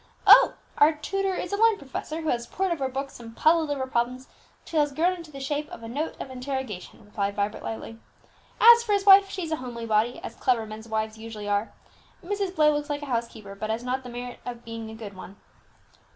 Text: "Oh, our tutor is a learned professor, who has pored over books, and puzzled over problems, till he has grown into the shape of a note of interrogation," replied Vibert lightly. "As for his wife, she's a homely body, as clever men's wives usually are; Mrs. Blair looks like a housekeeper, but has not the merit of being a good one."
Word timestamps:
"Oh, 0.25 0.55
our 0.79 0.93
tutor 0.93 1.35
is 1.35 1.53
a 1.53 1.57
learned 1.57 1.77
professor, 1.77 2.21
who 2.21 2.29
has 2.29 2.47
pored 2.47 2.71
over 2.71 2.87
books, 2.89 3.19
and 3.19 3.37
puzzled 3.37 3.69
over 3.69 3.85
problems, 3.85 4.27
till 4.65 4.79
he 4.79 4.81
has 4.81 4.91
grown 4.93 5.13
into 5.15 5.29
the 5.29 5.39
shape 5.39 5.69
of 5.69 5.83
a 5.83 5.87
note 5.87 6.19
of 6.19 6.31
interrogation," 6.31 7.05
replied 7.05 7.35
Vibert 7.35 7.61
lightly. 7.61 7.99
"As 8.59 8.81
for 8.81 8.93
his 8.93 9.05
wife, 9.05 9.29
she's 9.29 9.51
a 9.51 9.57
homely 9.57 9.85
body, 9.85 10.19
as 10.23 10.33
clever 10.33 10.65
men's 10.65 10.87
wives 10.89 11.19
usually 11.19 11.47
are; 11.47 11.71
Mrs. 12.25 12.55
Blair 12.55 12.71
looks 12.71 12.89
like 12.89 13.03
a 13.03 13.13
housekeeper, 13.13 13.53
but 13.53 13.69
has 13.69 13.83
not 13.83 14.01
the 14.01 14.09
merit 14.09 14.39
of 14.43 14.65
being 14.65 14.89
a 14.89 14.95
good 14.95 15.13
one." 15.15 15.35